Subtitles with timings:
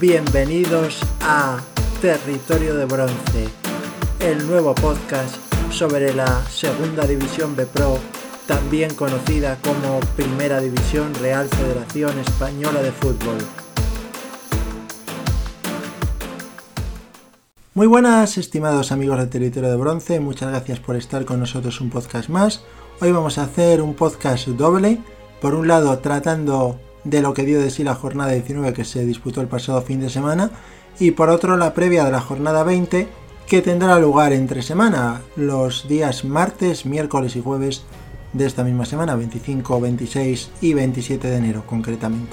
[0.00, 1.60] Bienvenidos a
[2.00, 3.48] Territorio de Bronce,
[4.20, 5.36] el nuevo podcast
[5.70, 7.98] sobre la Segunda División B Pro,
[8.46, 13.36] también conocida como Primera División Real Federación Española de Fútbol.
[17.74, 21.90] Muy buenas, estimados amigos de Territorio de Bronce, muchas gracias por estar con nosotros un
[21.90, 22.64] podcast más.
[23.02, 24.98] Hoy vamos a hacer un podcast doble,
[25.42, 29.04] por un lado tratando de lo que dio de sí la jornada 19 que se
[29.04, 30.50] disputó el pasado fin de semana
[30.98, 33.08] y por otro la previa de la jornada 20
[33.46, 37.82] que tendrá lugar entre semana los días martes, miércoles y jueves
[38.32, 42.32] de esta misma semana, 25, 26 y 27 de enero concretamente.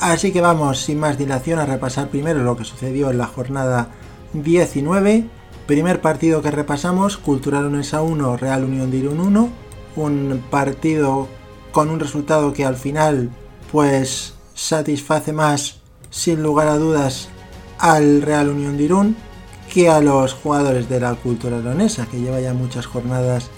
[0.00, 3.88] Así que vamos sin más dilación a repasar primero lo que sucedió en la jornada
[4.32, 5.24] 19.
[5.66, 9.48] Primer partido que repasamos, Cultural Unesa 1, Real Unión de Irún 1.
[9.96, 11.28] Un partido
[11.72, 13.30] con un resultado que al final
[13.70, 15.76] pues satisface más
[16.10, 17.28] sin lugar a dudas
[17.78, 19.16] al Real Unión de Irún
[19.72, 23.50] que a los jugadores de la cultura leonesa que lleva ya muchas jornadas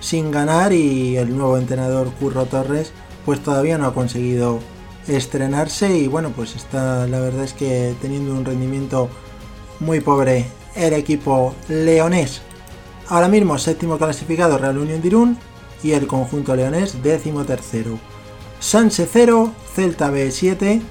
[0.00, 2.92] sin ganar y el nuevo entrenador Curro Torres
[3.24, 4.60] pues todavía no ha conseguido
[5.06, 9.08] estrenarse y bueno pues está la verdad es que teniendo un rendimiento
[9.80, 12.40] muy pobre el equipo leonés.
[13.08, 15.38] Ahora mismo séptimo clasificado Real Unión de Irún
[15.82, 17.98] y el conjunto leonés décimo tercero
[18.60, 20.82] Sanse 0, Celta B 7.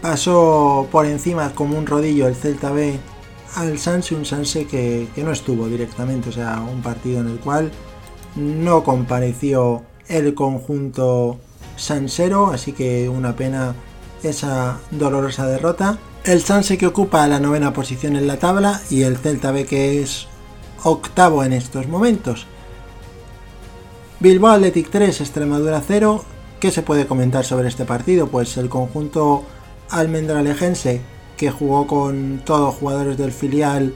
[0.00, 2.98] Pasó por encima como un rodillo el Celta B
[3.56, 7.70] al Sanse, un Sanse que, no estuvo directamente, o sea, un partido en el cual
[8.36, 11.38] no compareció el conjunto
[11.76, 13.74] sansero, así que una pena
[14.22, 15.98] esa dolorosa derrota.
[16.24, 20.02] El Sanse que ocupa la novena posición en la tabla y el Celta B que
[20.02, 20.28] es
[20.82, 22.46] octavo en estos momentos.
[24.20, 26.24] Bilbao Athletic 3, Extremadura 0,
[26.60, 28.26] ¿Qué se puede comentar sobre este partido?
[28.26, 29.44] Pues el conjunto
[29.88, 31.00] almendralejense
[31.38, 33.94] que jugó con todos jugadores del filial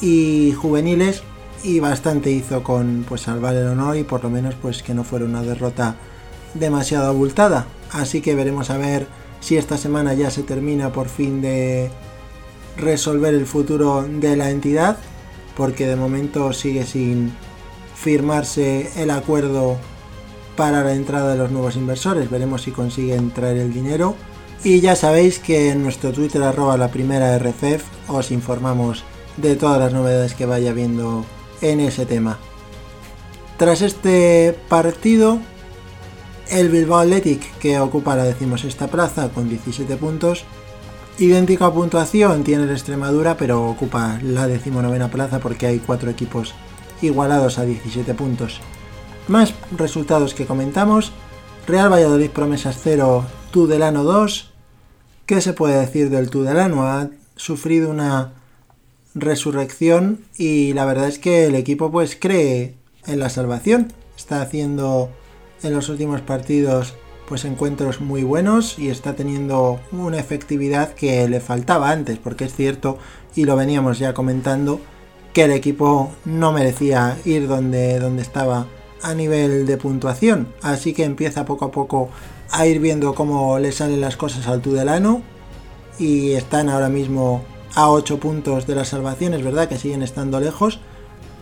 [0.00, 1.22] y juveniles
[1.62, 5.04] y bastante hizo con pues salvar el honor y por lo menos pues que no
[5.04, 5.96] fuera una derrota
[6.54, 7.66] demasiado abultada.
[7.92, 9.06] Así que veremos a ver
[9.40, 11.90] si esta semana ya se termina por fin de
[12.78, 14.96] resolver el futuro de la entidad
[15.58, 17.34] porque de momento sigue sin
[17.94, 19.76] firmarse el acuerdo
[20.60, 22.28] para la entrada de los nuevos inversores.
[22.28, 24.14] Veremos si consiguen traer el dinero.
[24.62, 29.02] Y ya sabéis que en nuestro Twitter arroba la primera RFF os informamos
[29.38, 31.24] de todas las novedades que vaya viendo
[31.62, 32.38] en ese tema.
[33.56, 35.38] Tras este partido,
[36.50, 40.44] el Bilbao Athletic, que ocupa la decimosexta plaza con 17 puntos,
[41.18, 46.52] idéntica puntuación tiene el Extremadura, pero ocupa la decimonovena plaza porque hay cuatro equipos
[47.00, 48.60] igualados a 17 puntos.
[49.30, 51.12] Más resultados que comentamos.
[51.68, 54.50] Real Valladolid Promesas 0, Tudelano 2.
[55.24, 56.82] ¿Qué se puede decir del Tudelano?
[56.82, 58.32] Ha sufrido una
[59.14, 62.74] resurrección y la verdad es que el equipo pues cree
[63.06, 63.92] en la salvación.
[64.16, 65.10] Está haciendo
[65.62, 66.94] en los últimos partidos
[67.28, 72.56] pues encuentros muy buenos y está teniendo una efectividad que le faltaba antes, porque es
[72.56, 72.98] cierto
[73.36, 74.80] y lo veníamos ya comentando
[75.32, 78.66] que el equipo no merecía ir donde, donde estaba
[79.02, 80.48] a nivel de puntuación.
[80.62, 82.10] Así que empieza poco a poco
[82.50, 85.22] a ir viendo cómo le salen las cosas al Tudelano.
[85.98, 87.42] Y están ahora mismo
[87.74, 90.80] a 8 puntos de la salvación, es verdad que siguen estando lejos.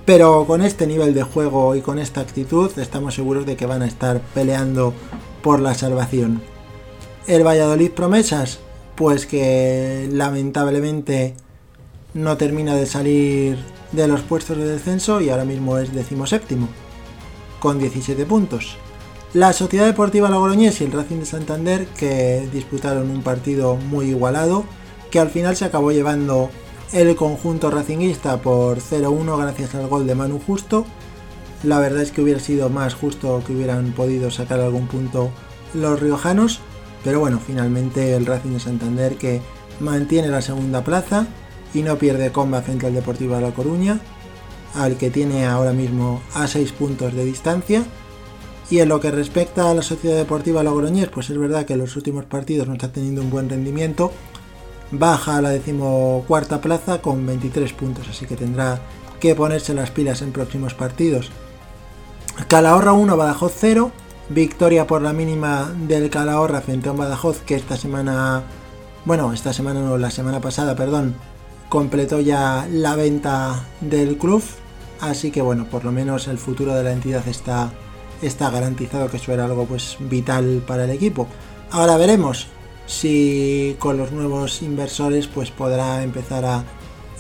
[0.04, 3.82] Pero con este nivel de juego y con esta actitud estamos seguros de que van
[3.82, 4.94] a estar peleando
[5.42, 6.40] por la salvación.
[7.26, 8.58] El Valladolid Promesas,
[8.96, 11.34] pues que lamentablemente
[12.14, 13.58] no termina de salir
[13.92, 16.68] de los puestos de descenso y ahora mismo es decimoséptimo
[17.60, 18.76] con 17 puntos.
[19.34, 24.64] La Sociedad Deportiva Logroñés y el Racing de Santander que disputaron un partido muy igualado
[25.10, 26.50] que al final se acabó llevando
[26.92, 30.86] el conjunto racinguista por 0-1 gracias al gol de Manu Justo.
[31.62, 35.30] La verdad es que hubiera sido más justo que hubieran podido sacar algún punto
[35.74, 36.60] los riojanos,
[37.04, 39.42] pero bueno, finalmente el Racing de Santander que
[39.80, 41.26] mantiene la segunda plaza
[41.74, 44.00] y no pierde comba frente al Deportivo de La Coruña
[44.74, 47.84] al que tiene ahora mismo a 6 puntos de distancia.
[48.70, 51.78] Y en lo que respecta a la Sociedad Deportiva Logroñés, pues es verdad que en
[51.78, 54.12] los últimos partidos no está teniendo un buen rendimiento.
[54.90, 58.80] Baja a la decimocuarta plaza con 23 puntos, así que tendrá
[59.20, 61.30] que ponerse las pilas en próximos partidos.
[62.46, 63.90] Calahorra 1, Badajoz 0.
[64.30, 68.42] Victoria por la mínima del Calahorra frente a un Badajoz que esta semana,
[69.06, 71.14] bueno, esta semana no, la semana pasada, perdón,
[71.68, 74.42] completó ya la venta del club,
[75.00, 77.72] así que bueno, por lo menos el futuro de la entidad está,
[78.22, 81.26] está garantizado, que eso era algo pues vital para el equipo.
[81.70, 82.48] Ahora veremos
[82.86, 86.64] si con los nuevos inversores pues podrá empezar a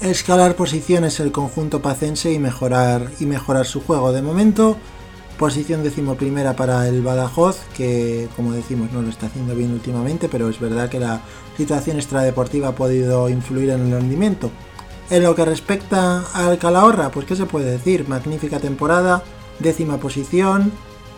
[0.00, 4.12] escalar posiciones el conjunto pacense y mejorar y mejorar su juego.
[4.12, 4.76] De momento,
[5.38, 10.48] posición decimoprimera para el Badajoz, que como decimos no lo está haciendo bien últimamente, pero
[10.50, 11.22] es verdad que la
[11.56, 14.50] situación extradeportiva ha podido influir en el rendimiento.
[15.08, 19.22] En lo que respecta al Calahorra, pues qué se puede decir, magnífica temporada,
[19.58, 20.70] décima posición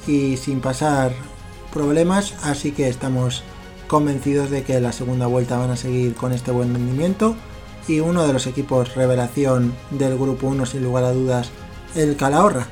[0.07, 1.13] y sin pasar
[1.73, 3.43] problemas, así que estamos
[3.89, 7.35] convencidos de que la segunda vuelta van a seguir con este buen rendimiento
[7.89, 11.51] y uno de los equipos revelación del grupo 1 sin lugar a dudas
[11.97, 12.69] el Calahorra.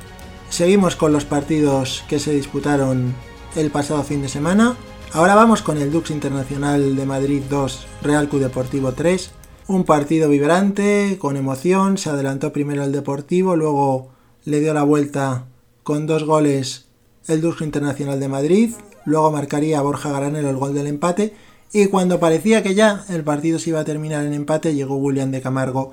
[0.49, 3.13] Seguimos con los partidos que se disputaron
[3.55, 4.75] el pasado fin de semana.
[5.13, 9.31] Ahora vamos con el Dux Internacional de Madrid 2, Real Club Deportivo 3.
[9.67, 14.09] Un partido vibrante, con emoción, se adelantó primero el Deportivo, luego
[14.43, 15.45] le dio la vuelta
[15.83, 16.87] con dos goles
[17.27, 18.71] el Dux Internacional de Madrid,
[19.05, 21.35] luego marcaría Borja Garanero el gol del empate
[21.71, 25.29] y cuando parecía que ya el partido se iba a terminar en empate llegó William
[25.29, 25.91] de Camargo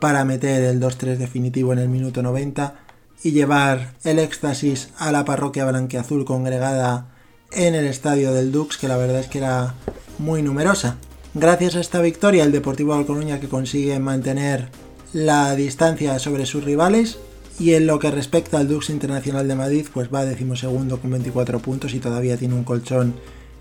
[0.00, 2.87] para meter el 2-3 definitivo en el minuto 90
[3.22, 7.08] y llevar el éxtasis a la parroquia blanqueazul congregada
[7.52, 9.74] en el estadio del Dux que la verdad es que era
[10.18, 10.96] muy numerosa.
[11.34, 14.68] Gracias a esta victoria el Deportivo de que consigue mantener
[15.12, 17.18] la distancia sobre sus rivales
[17.58, 21.58] y en lo que respecta al Dux Internacional de Madrid, pues va decimosegundo con 24
[21.58, 23.14] puntos y todavía tiene un colchón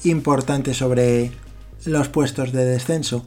[0.03, 1.31] importante sobre
[1.85, 3.25] los puestos de descenso.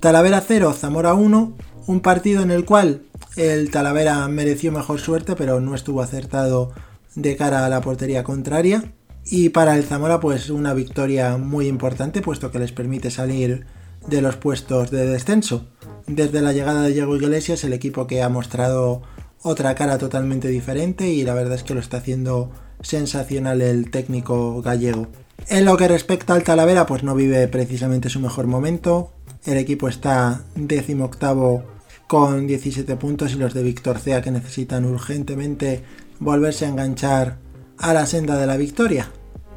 [0.00, 1.52] Talavera 0, Zamora 1,
[1.86, 3.02] un partido en el cual
[3.36, 6.72] el Talavera mereció mejor suerte, pero no estuvo acertado
[7.14, 8.92] de cara a la portería contraria.
[9.24, 13.66] Y para el Zamora, pues una victoria muy importante, puesto que les permite salir
[14.06, 15.66] de los puestos de descenso.
[16.06, 19.02] Desde la llegada de Diego Iglesias, el equipo que ha mostrado
[19.42, 22.50] otra cara totalmente diferente y la verdad es que lo está haciendo
[22.80, 25.08] sensacional el técnico gallego.
[25.48, 29.12] En lo que respecta al Talavera, pues no vive precisamente su mejor momento.
[29.44, 31.64] El equipo está décimo octavo
[32.06, 35.82] con 17 puntos y los de Víctor Cea que necesitan urgentemente
[36.18, 37.38] volverse a enganchar
[37.78, 39.10] a la senda de la victoria.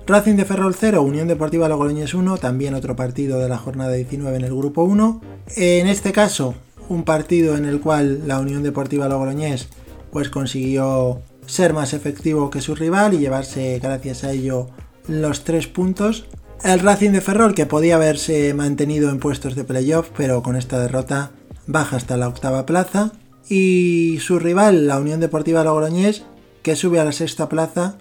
[0.07, 4.37] Racing de Ferrol 0, Unión Deportiva Logroñés 1, también otro partido de la jornada 19
[4.37, 5.21] en el grupo 1.
[5.55, 6.53] En este caso,
[6.89, 9.67] un partido en el cual la Unión Deportiva Logroñés
[10.11, 14.69] pues consiguió ser más efectivo que su rival y llevarse gracias a ello
[15.07, 16.25] los tres puntos.
[16.63, 20.79] El Racing de Ferrol que podía haberse mantenido en puestos de playoff pero con esta
[20.79, 21.31] derrota
[21.67, 23.11] baja hasta la octava plaza
[23.49, 26.23] y su rival la Unión Deportiva Logroñés
[26.63, 27.97] que sube a la sexta plaza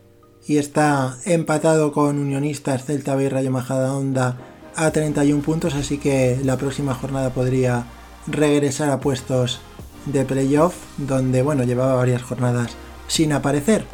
[0.46, 4.38] y está empatado con Unionistas Celta B y Rayo Majadahonda
[4.76, 7.86] a 31 puntos así que la próxima jornada podría
[8.26, 9.60] regresar a puestos
[10.06, 12.72] de playoff, donde bueno, llevaba varias jornadas
[13.08, 13.84] sin aparecer.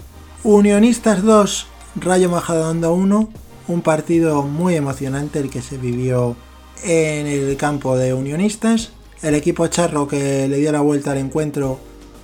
[0.43, 1.67] Unionistas 2,
[1.97, 3.29] Rayo Majadahonda 1,
[3.69, 6.37] un partido muy emocionante el que se vivió
[6.83, 8.93] en el campo de Unionistas.
[9.23, 11.79] El equipo charro que le dio la vuelta al encuentro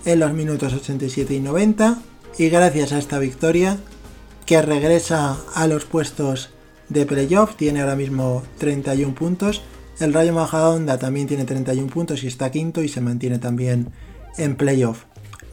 [0.05, 1.99] en los minutos 87 y 90
[2.39, 3.79] y gracias a esta victoria
[4.47, 6.51] que regresa a los puestos
[6.89, 9.63] de playoff, tiene ahora mismo 31 puntos
[9.99, 13.93] el Rayo Majadahonda también tiene 31 puntos y está quinto y se mantiene también
[14.37, 15.05] en playoff.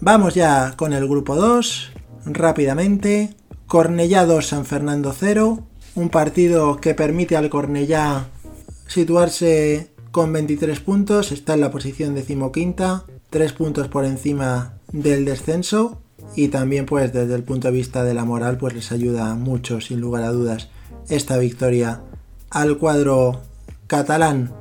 [0.01, 1.92] Vamos ya con el grupo 2,
[2.25, 3.36] rápidamente.
[3.68, 5.66] Cornellá 2, San Fernando 0.
[5.96, 8.27] Un partido que permite al Cornellá
[8.88, 16.03] situarse con 23 puntos, está en la posición decimoquinta, 3 puntos por encima del descenso
[16.36, 19.82] y también pues desde el punto de vista de la moral pues les ayuda mucho
[19.82, 20.70] sin lugar a dudas
[21.10, 22.03] esta victoria
[22.51, 23.41] al cuadro
[23.88, 24.53] catalán.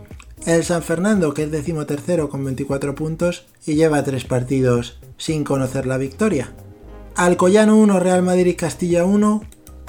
[0.47, 5.85] El San Fernando, que es decimotercero con 24 puntos y lleva tres partidos sin conocer
[5.85, 6.55] la victoria.
[7.15, 9.43] Alcoyano 1, Real Madrid Castilla 1.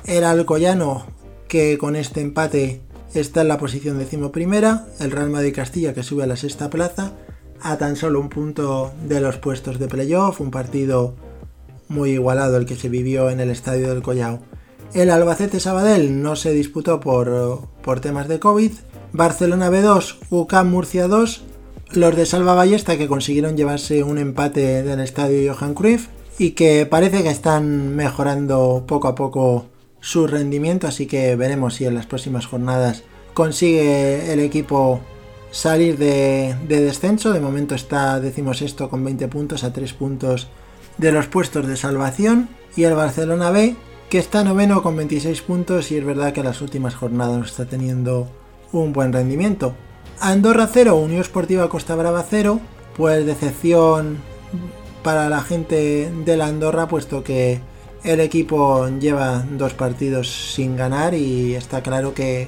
[0.08, 1.06] El Alcoyano,
[1.48, 2.82] que con este empate
[3.14, 4.88] está en la posición decimoprimera.
[5.00, 7.14] El Real Madrid Castilla, que sube a la sexta plaza,
[7.62, 10.42] a tan solo un punto de los puestos de playoff.
[10.42, 11.16] Un partido
[11.88, 14.40] muy igualado el que se vivió en el estadio del Collao.
[14.94, 18.72] El Albacete Sabadell no se disputó por, por temas de COVID
[19.14, 21.44] Barcelona B2, UCAM Murcia 2,
[21.92, 26.08] los de Salva Ballesta que consiguieron llevarse un empate del estadio Johan Cruyff
[26.40, 29.68] y que parece que están mejorando poco a poco
[30.04, 35.00] su rendimiento, así que veremos si en las próximas jornadas consigue el equipo
[35.50, 37.32] salir de, descenso.
[37.32, 40.50] De momento está, decimos esto, con 20 puntos a 3 puntos
[40.98, 42.50] de los puestos de salvación.
[42.76, 43.78] Y el Barcelona B,
[44.10, 48.28] que está noveno con 26 puntos y es verdad que las últimas jornadas está teniendo
[48.74, 49.74] un buen rendimiento.
[50.20, 52.60] Andorra 0, Unión Esportiva Costa Brava 0,
[52.98, 54.18] pues decepción
[55.02, 57.62] para la gente de la Andorra, puesto que
[58.04, 62.48] el equipo lleva dos partidos sin ganar y está claro que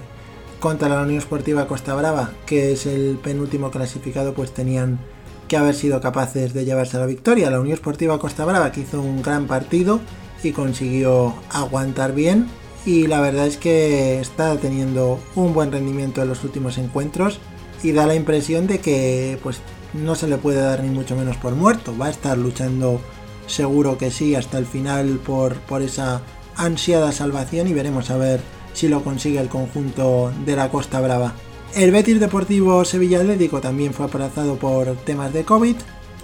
[0.59, 4.99] contra la Unión Esportiva Costa Brava, que es el penúltimo clasificado, pues tenían
[5.47, 7.49] que haber sido capaces de llevarse la victoria.
[7.49, 9.99] La Unión Esportiva Costa Brava que hizo un gran partido
[10.43, 12.47] y consiguió aguantar bien
[12.85, 17.39] y la verdad es que está teniendo un buen rendimiento en los últimos encuentros
[17.81, 19.59] y da la impresión de que pues
[19.93, 22.99] no se le puede dar ni mucho menos por muerto, va a estar luchando
[23.47, 26.21] seguro que sí hasta el final por, por esa
[26.55, 28.41] ansiada salvación y veremos a ver
[28.73, 31.33] si lo consigue el conjunto de la Costa Brava.
[31.75, 35.75] El Betis Deportivo Sevilla Atlético también fue aplazado por temas de COVID.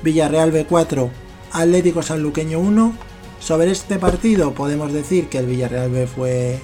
[0.04, 1.10] Villarreal B4,
[1.52, 2.94] Atlético Sanluqueño 1.
[3.40, 6.60] Sobre este partido podemos decir que el Villarreal B fue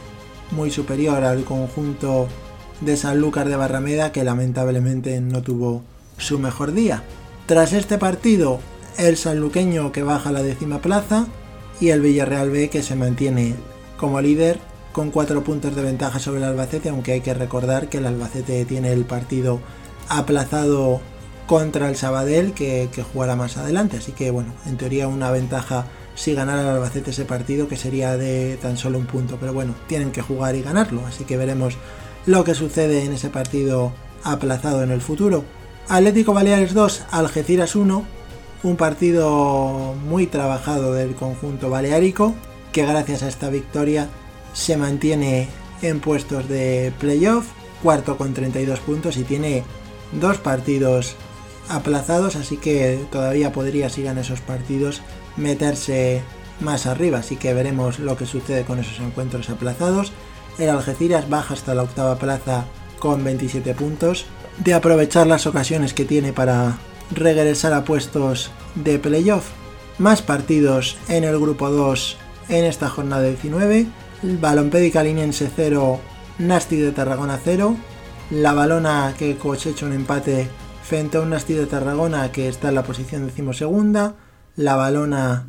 [0.51, 2.27] muy superior al conjunto
[2.81, 5.83] de Sanlúcar de Barrameda que lamentablemente no tuvo
[6.17, 7.03] su mejor día.
[7.45, 8.59] Tras este partido,
[8.97, 11.27] el sanluqueño que baja a la décima plaza
[11.79, 13.55] y el Villarreal B que se mantiene
[13.97, 14.59] como líder
[14.91, 18.65] con cuatro puntos de ventaja sobre el Albacete, aunque hay que recordar que el Albacete
[18.65, 19.59] tiene el partido
[20.09, 21.01] aplazado
[21.45, 25.85] contra el Sabadell que, jugará más adelante, así que bueno, en teoría una ventaja
[26.15, 29.75] si ganara el Albacete ese partido que sería de tan solo un punto, pero bueno,
[29.87, 31.77] tienen que jugar y ganarlo, así que veremos
[32.25, 35.43] lo que sucede en ese partido aplazado en el futuro.
[35.87, 38.16] Atlético Baleares 2, Algeciras 1,
[38.63, 42.33] un partido muy trabajado del conjunto baleárico
[42.71, 44.09] que gracias a esta victoria
[44.53, 45.47] se mantiene
[45.81, 47.47] en puestos de playoff,
[47.83, 49.63] cuarto con 32 puntos y tiene
[50.11, 51.15] dos partidos
[51.69, 55.01] aplazados, así que todavía podría, si gana esos partidos,
[55.35, 56.21] meterse
[56.59, 60.11] más arriba, así que veremos lo que sucede con esos encuentros aplazados.
[60.57, 62.65] El Algeciras baja hasta la octava plaza
[62.99, 64.25] con 27 puntos.
[64.57, 66.77] De aprovechar las ocasiones que tiene para
[67.11, 69.49] regresar a puestos de playoff.
[69.97, 72.17] Más partidos en el grupo 2
[72.49, 73.87] en esta jornada 19.
[74.21, 75.99] Balompédica Linense 0,
[76.39, 77.75] Nasty de Tarragona 0.
[78.31, 80.47] La Balona que cosecha un empate
[80.83, 84.15] frente a un Nasty de Tarragona que está en la posición decimosegunda.
[84.55, 85.47] La Balona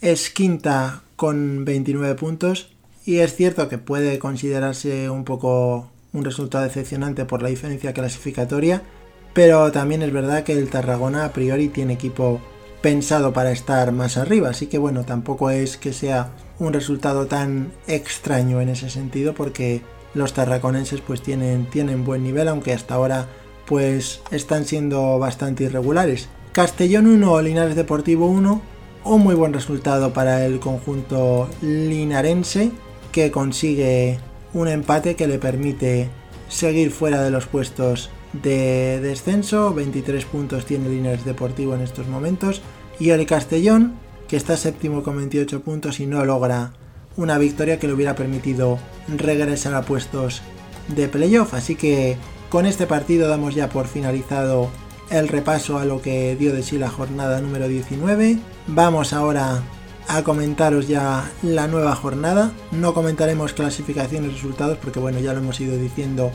[0.00, 2.70] es quinta con 29 puntos.
[3.04, 8.82] Y es cierto que puede considerarse un poco un resultado decepcionante por la diferencia clasificatoria.
[9.32, 12.40] Pero también es verdad que el Tarragona a priori tiene equipo
[12.80, 14.50] pensado para estar más arriba.
[14.50, 19.82] Así que bueno, tampoco es que sea un resultado tan extraño en ese sentido porque
[20.14, 23.26] los tarraconenses pues tienen, tienen buen nivel aunque hasta ahora
[23.66, 26.28] pues están siendo bastante irregulares.
[26.52, 28.60] Castellón 1, Linares Deportivo 1,
[29.04, 32.72] un muy buen resultado para el conjunto linarense
[33.12, 34.18] que consigue
[34.52, 36.10] un empate que le permite
[36.48, 42.62] seguir fuera de los puestos de descenso, 23 puntos tiene Linares Deportivo en estos momentos
[42.98, 43.94] y el Castellón
[44.28, 46.72] que está séptimo con 28 puntos y no logra
[47.16, 50.42] una victoria que le hubiera permitido regresar a puestos
[50.88, 51.54] de playoff.
[51.54, 52.16] Así que
[52.48, 54.70] con este partido damos ya por finalizado
[55.10, 58.38] el repaso a lo que dio de sí la jornada número 19.
[58.68, 59.62] Vamos ahora
[60.06, 62.52] a comentaros ya la nueva jornada.
[62.70, 66.30] No comentaremos clasificaciones y resultados porque bueno, ya lo hemos ido diciendo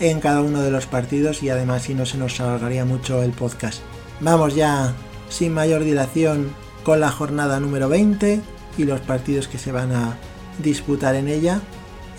[0.00, 3.32] en cada uno de los partidos y además si no se nos alargaría mucho el
[3.32, 3.80] podcast.
[4.20, 4.94] Vamos ya
[5.28, 6.52] sin mayor dilación
[6.82, 8.40] con la jornada número 20
[8.78, 10.16] y los partidos que se van a
[10.58, 11.60] disputar en ella.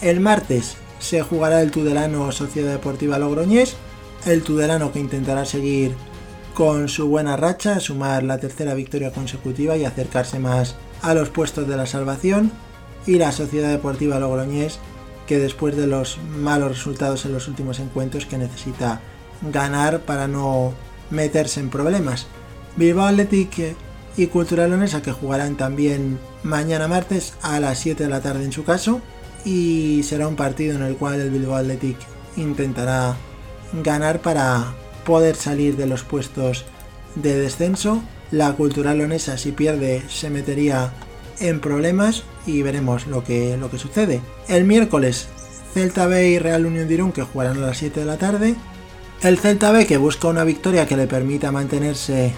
[0.01, 3.75] El martes se jugará el Tudelano Sociedad Deportiva Logroñés,
[4.25, 5.95] el Tudelano que intentará seguir
[6.53, 11.67] con su buena racha, sumar la tercera victoria consecutiva y acercarse más a los puestos
[11.67, 12.51] de la salvación,
[13.05, 14.79] y la Sociedad Deportiva Logroñés
[15.31, 18.99] que después de los malos resultados en los últimos encuentros que necesita
[19.41, 20.73] ganar para no
[21.09, 22.27] meterse en problemas.
[22.75, 23.77] Bilbao Athletic
[24.17, 28.51] y Cultural Leonesa que jugarán también mañana martes a las 7 de la tarde en
[28.51, 28.99] su caso
[29.45, 31.95] y será un partido en el cual el Bilbao Athletic
[32.35, 33.15] intentará
[33.71, 34.73] ganar para
[35.05, 36.65] poder salir de los puestos
[37.15, 38.03] de descenso.
[38.31, 40.91] La Cultural Leonesa si pierde se metería
[41.39, 44.21] en problemas y veremos lo que, lo que sucede.
[44.47, 45.27] El miércoles
[45.73, 48.55] Celta B y Real Unión de Irún que jugarán a las 7 de la tarde.
[49.21, 52.33] El Celta B que busca una victoria que le permita mantenerse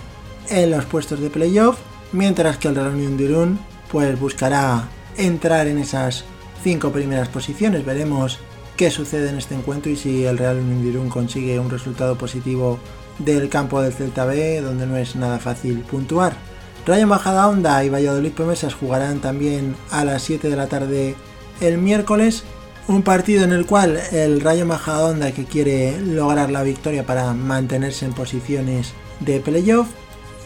[0.50, 1.77] en los puestos de playoff,
[2.12, 3.59] mientras que el Real Unión de Irún
[3.91, 6.25] pues buscará entrar en esas
[6.63, 7.85] cinco primeras posiciones.
[7.85, 8.39] Veremos
[8.75, 12.17] qué sucede en este encuentro y si el Real Unión de Irún consigue un resultado
[12.17, 12.79] positivo
[13.19, 16.33] del campo del Celta B, donde no es nada fácil puntuar.
[16.85, 21.15] Rayo Bajada Onda y Valladolid Promesas jugarán también a las 7 de la tarde
[21.61, 22.43] el miércoles.
[22.89, 28.05] Un partido en el cual el Rayo Majadahonda que quiere lograr la victoria para mantenerse
[28.05, 29.87] en posiciones de playoff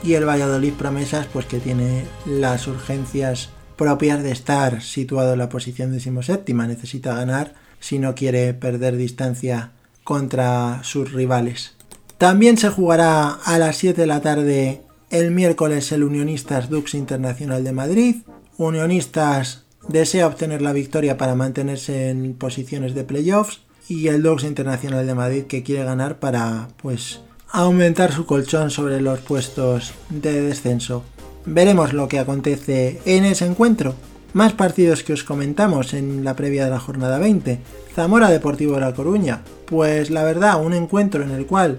[0.03, 5.49] y el Valladolid Promesas pues que tiene las urgencias propias de estar situado en la
[5.49, 9.71] posición decimoséptima, necesita ganar si no quiere perder distancia
[10.03, 11.73] contra sus rivales.
[12.19, 17.63] También se jugará a las 7 de la tarde el miércoles el Unionistas Dux Internacional
[17.63, 18.15] de Madrid.
[18.57, 25.07] Unionistas desea obtener la victoria para mantenerse en posiciones de playoffs y el Dux Internacional
[25.07, 27.21] de Madrid que quiere ganar para pues
[27.51, 31.03] aumentar su colchón sobre los puestos de descenso.
[31.45, 33.95] Veremos lo que acontece en ese encuentro.
[34.33, 37.59] Más partidos que os comentamos en la previa de la jornada 20.
[37.95, 39.41] Zamora Deportivo de La Coruña.
[39.65, 41.77] Pues la verdad, un encuentro en el cual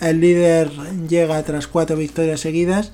[0.00, 0.70] el líder
[1.08, 2.92] llega tras cuatro victorias seguidas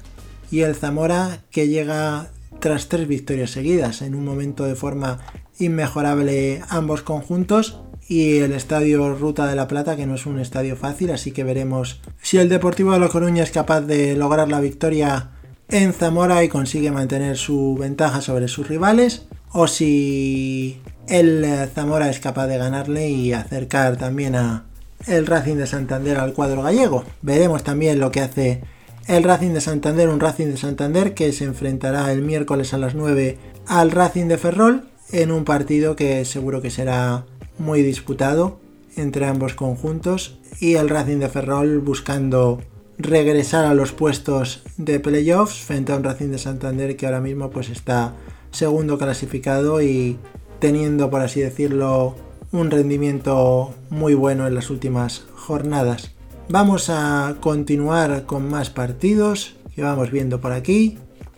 [0.50, 2.30] y el Zamora que llega
[2.60, 5.20] tras tres victorias seguidas en un momento de forma
[5.58, 10.76] inmejorable ambos conjuntos y el estadio Ruta de la Plata que no es un estadio
[10.76, 14.60] fácil así que veremos si el Deportivo de La Coruña es capaz de lograr la
[14.60, 15.30] victoria
[15.68, 22.20] en Zamora y consigue mantener su ventaja sobre sus rivales o si el Zamora es
[22.20, 24.64] capaz de ganarle y acercar también a
[25.06, 27.04] el Racing de Santander al cuadro gallego.
[27.22, 28.62] Veremos también lo que hace
[29.06, 32.94] el Racing de Santander, un Racing de Santander que se enfrentará el miércoles a las
[32.94, 37.26] 9 al Racing de Ferrol en un partido que seguro que será
[37.58, 38.58] muy disputado
[38.96, 42.60] entre ambos conjuntos y el Racing de Ferrol buscando
[42.96, 47.50] regresar a los puestos de playoffs frente a un Racing de Santander que ahora mismo
[47.50, 48.14] pues está
[48.50, 50.18] segundo clasificado y
[50.60, 52.14] teniendo por así decirlo
[52.54, 56.12] un rendimiento muy bueno en las últimas jornadas.
[56.48, 60.96] Vamos a continuar con más partidos que vamos viendo por aquí.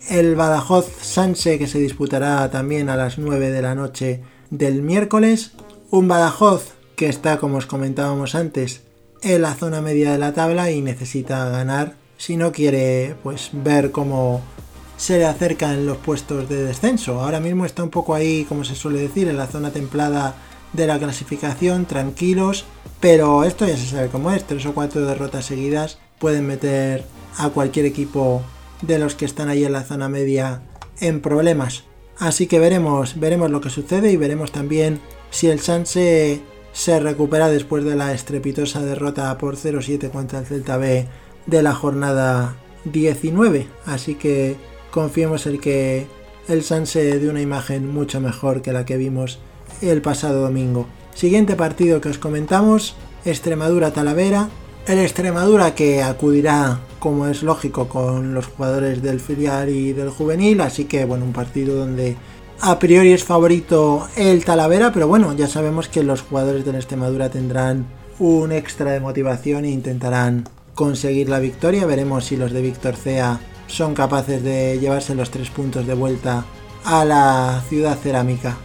[0.09, 4.21] El Badajoz Sanse que se disputará también a las 9 de la noche
[4.51, 5.53] del miércoles.
[5.89, 8.83] Un Badajoz que está, como os comentábamos antes,
[9.23, 13.89] en la zona media de la tabla y necesita ganar si no quiere pues ver
[13.89, 14.41] cómo
[14.97, 17.21] se le acercan los puestos de descenso.
[17.21, 20.35] Ahora mismo está un poco ahí, como se suele decir, en la zona templada
[20.73, 22.65] de la clasificación, tranquilos,
[22.99, 27.05] pero esto ya se sabe cómo es, tres o cuatro derrotas seguidas pueden meter
[27.37, 28.41] a cualquier equipo
[28.81, 30.61] de los que están ahí en la zona media
[30.99, 31.83] en problemas.
[32.17, 34.99] Así que veremos, veremos lo que sucede y veremos también
[35.29, 36.41] si el Sanse
[36.73, 41.07] se recupera después de la estrepitosa derrota por 0-7 contra el Celta B
[41.45, 43.67] de la jornada 19.
[43.85, 44.55] Así que
[44.91, 46.07] confiemos en que
[46.47, 49.39] el Sanse dé una imagen mucho mejor que la que vimos
[49.81, 50.87] el pasado domingo.
[51.13, 54.49] Siguiente partido que os comentamos, Extremadura-Talavera.
[54.87, 60.61] El Extremadura que acudirá, como es lógico, con los jugadores del filial y del juvenil,
[60.61, 62.15] así que bueno, un partido donde
[62.61, 67.29] a priori es favorito el Talavera, pero bueno, ya sabemos que los jugadores del Extremadura
[67.29, 67.85] tendrán
[68.19, 71.85] un extra de motivación e intentarán conseguir la victoria.
[71.85, 76.45] Veremos si los de Víctor Cea son capaces de llevarse los tres puntos de vuelta
[76.85, 78.57] a la ciudad cerámica.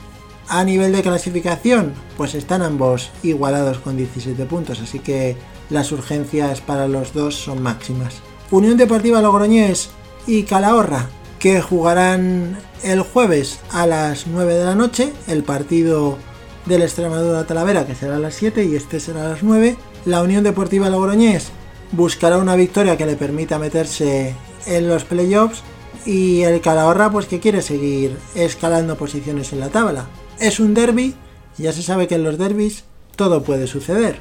[0.49, 5.37] A nivel de clasificación, pues están ambos igualados con 17 puntos, así que
[5.71, 8.17] las urgencias para los dos son máximas.
[8.51, 9.91] Unión Deportiva Logroñés
[10.27, 16.19] y Calahorra, que jugarán el jueves a las 9 de la noche, el partido
[16.67, 19.77] del Extremadura Talavera, que será a las 7 y este será a las 9.
[20.05, 21.51] La Unión Deportiva Logroñés
[21.93, 24.35] buscará una victoria que le permita meterse
[24.67, 25.63] en los playoffs
[26.05, 30.07] y el Calahorra pues que quiere seguir escalando posiciones en la tabla
[30.43, 31.15] es un derby,
[31.57, 32.83] ya se sabe que en los derbis
[33.15, 34.17] todo puede suceder.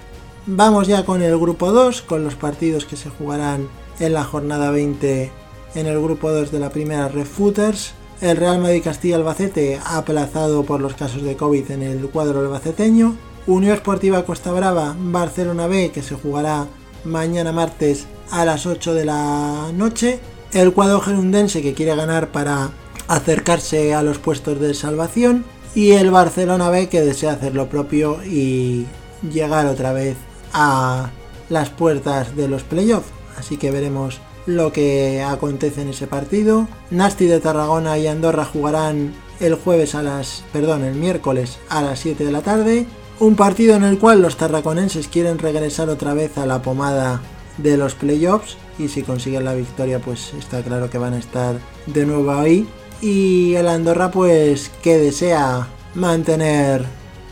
[0.46, 3.68] Vamos ya con el grupo 2, con los partidos que se jugarán
[4.00, 5.32] en la jornada 20
[5.74, 7.94] en el grupo 2 de la primera Refooters.
[8.22, 13.16] El Real Madrid Castilla Albacete aplazado por los casos de COVID en el cuadro albaceteño.
[13.48, 16.68] Unión Esportiva Costa Brava Barcelona B que se jugará
[17.04, 20.20] mañana martes a las 8 de la noche.
[20.54, 22.70] El cuadro gerundense que quiere ganar para
[23.08, 28.24] acercarse a los puestos de salvación y el Barcelona B que desea hacer lo propio
[28.24, 28.86] y
[29.32, 30.18] llegar otra vez
[30.54, 31.12] a
[31.50, 33.10] las puertas de los playoffs.
[33.38, 36.68] Así que veremos lo que acontece en ese partido.
[36.90, 42.00] Nasti de Tarragona y Andorra jugarán el jueves a las, perdón, el miércoles a las
[42.00, 42.86] 7 de la tarde.
[43.20, 47.22] Un partido en el cual los tarraconenses quieren regresar otra vez a la pomada
[47.58, 51.56] de los playoffs y si consiguen la victoria pues está claro que van a estar
[51.86, 52.68] de nuevo ahí
[53.02, 56.86] y el Andorra pues que desea mantener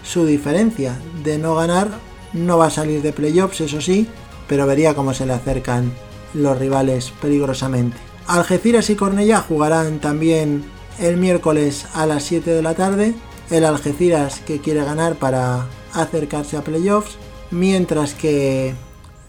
[0.03, 0.99] su diferencia.
[1.23, 1.89] De no ganar
[2.34, 4.08] no va a salir de playoffs eso sí
[4.49, 5.93] pero vería cómo se le acercan
[6.34, 7.95] los rivales peligrosamente.
[8.27, 10.65] Algeciras y Cornellá jugarán también
[10.99, 13.13] el miércoles a las 7 de la tarde.
[13.51, 17.17] El Algeciras que quiere ganar para acercarse a playoffs
[17.51, 18.73] mientras que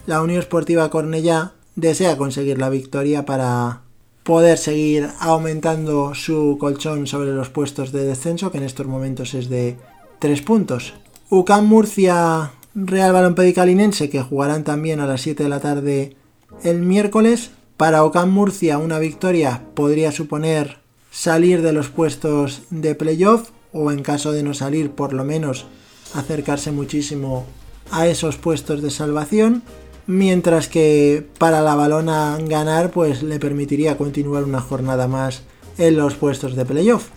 [0.06, 3.82] la Unión Esportiva Cornellá desea conseguir la victoria para
[4.30, 9.48] poder seguir aumentando su colchón sobre los puestos de descenso, que en estos momentos es
[9.48, 9.76] de
[10.20, 10.94] 3 puntos.
[11.30, 16.16] UCAM Murcia Real Balompédica Linense que jugarán también a las 7 de la tarde
[16.62, 17.50] el miércoles.
[17.76, 20.78] Para Ocam Murcia una victoria podría suponer
[21.10, 25.66] salir de los puestos de playoff o en caso de no salir por lo menos
[26.14, 27.46] acercarse muchísimo
[27.90, 29.64] a esos puestos de salvación
[30.10, 35.42] mientras que para la balona ganar pues le permitiría continuar una jornada más
[35.78, 37.10] en los puestos de playoff.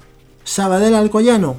[0.43, 1.55] Sabadell Alcoyano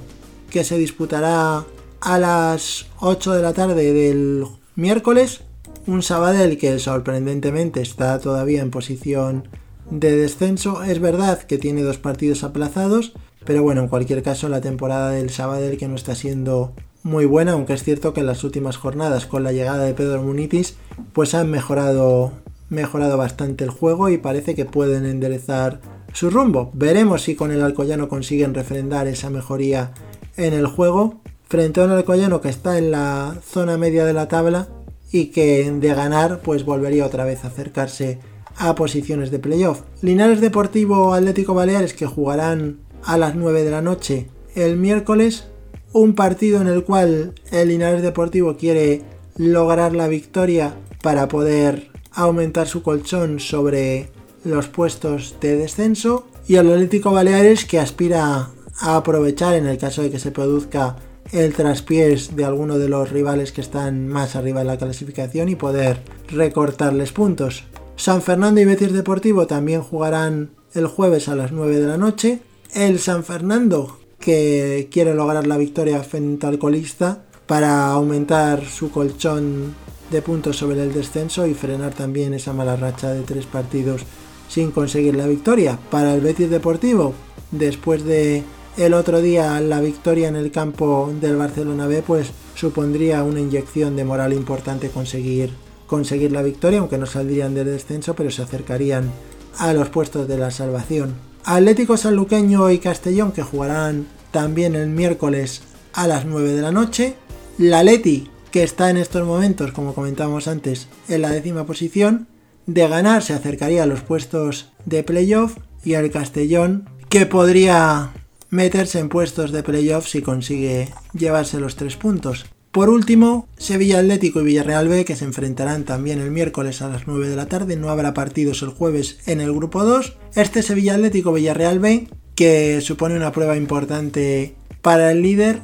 [0.49, 1.65] que se disputará
[2.01, 5.41] a las 8 de la tarde del miércoles
[5.89, 9.49] un Sabadell que sorprendentemente está todavía en posición
[9.91, 10.85] de descenso.
[10.85, 13.13] Es verdad que tiene dos partidos aplazados,
[13.45, 17.53] pero bueno, en cualquier caso la temporada del Sabadell que no está siendo muy buena,
[17.53, 20.75] aunque es cierto que en las últimas jornadas con la llegada de Pedro Munitis
[21.13, 22.33] pues han mejorado
[22.71, 25.81] mejorado bastante el juego y parece que pueden enderezar
[26.13, 26.71] su rumbo.
[26.73, 29.93] Veremos si con el Alcoyano consiguen refrendar esa mejoría
[30.37, 34.27] en el juego frente a un Alcoyano que está en la zona media de la
[34.27, 34.69] tabla
[35.13, 38.19] y que de ganar pues volvería otra vez a acercarse
[38.57, 39.83] a posiciones de playoff.
[40.01, 45.49] Linares Deportivo Atlético Baleares que jugarán a las 9 de la noche el miércoles,
[45.95, 49.03] un partido en el cual el Linares Deportivo quiere
[49.37, 54.11] lograr la victoria para poder aumentar su colchón sobre
[54.45, 60.03] los puestos de descenso y el Atlético Baleares que aspira a aprovechar en el caso
[60.03, 60.97] de que se produzca
[61.33, 65.55] el traspiés de alguno de los rivales que están más arriba en la clasificación y
[65.55, 67.65] poder recortarles puntos.
[67.97, 72.41] San Fernando y Betis Deportivo también jugarán el jueves a las 9 de la noche.
[72.75, 79.75] El San Fernando, que quiere lograr la victoria frente al colista para aumentar su colchón
[80.11, 84.03] de puntos sobre el descenso y frenar también esa mala racha de tres partidos
[84.49, 85.79] sin conseguir la victoria.
[85.91, 87.13] Para el Betis Deportivo,
[87.51, 88.43] después de
[88.79, 93.95] el otro día la victoria en el campo del Barcelona B pues supondría una inyección
[93.95, 95.51] de moral importante conseguir,
[95.87, 99.11] conseguir la victoria, aunque no saldrían del descenso, pero se acercarían
[99.59, 101.15] a los puestos de la salvación.
[101.45, 107.15] Atlético Sanluqueño y Castellón que jugarán también el miércoles a las 9 de la noche.
[107.57, 112.27] La Leti que está en estos momentos, como comentábamos antes, en la décima posición.
[112.67, 118.13] De ganar se acercaría a los puestos de playoff y el Castellón que podría
[118.51, 122.47] meterse en puestos de playoff si consigue llevarse los tres puntos.
[122.73, 127.07] Por último, Sevilla Atlético y Villarreal B que se enfrentarán también el miércoles a las
[127.07, 130.17] 9 de la tarde, no habrá partidos el jueves en el grupo 2.
[130.35, 135.63] Este Sevilla Atlético Villarreal B que supone una prueba importante para el líder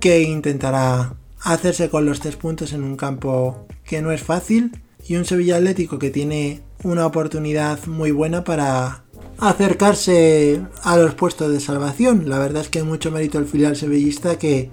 [0.00, 4.72] que intentará hacerse con los tres puntos en un campo que no es fácil
[5.06, 9.04] y un Sevilla Atlético que tiene una oportunidad muy buena para
[9.38, 12.28] acercarse a los puestos de salvación.
[12.28, 14.70] La verdad es que mucho mérito el filial sevillista que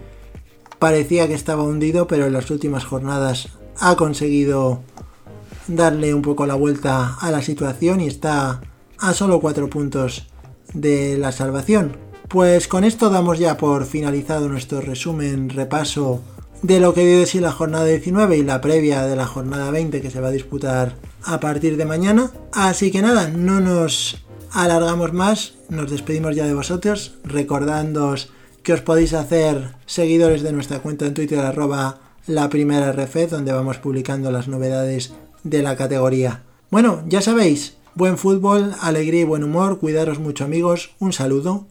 [0.79, 4.81] parecía que estaba hundido, pero en las últimas jornadas ha conseguido
[5.67, 8.61] darle un poco la vuelta a la situación y está
[8.99, 10.27] a solo cuatro puntos
[10.73, 11.97] de la salvación.
[12.27, 16.21] Pues con esto damos ya por finalizado nuestro resumen, repaso
[16.61, 19.69] de lo que dio de sí la jornada 19 y la previa de la jornada
[19.69, 22.31] 20 que se va a disputar a partir de mañana.
[22.53, 28.31] Así que nada, no nos alargamos más, nos despedimos ya de vosotros, recordándoos
[28.63, 33.51] que os podéis hacer seguidores de nuestra cuenta en Twitter arroba la primera RF, donde
[33.51, 36.43] vamos publicando las novedades de la categoría.
[36.71, 41.67] Bueno, ya sabéis, buen fútbol, alegría y buen humor, cuidaros mucho amigos, un saludo